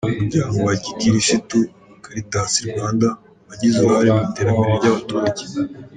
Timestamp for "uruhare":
3.77-4.09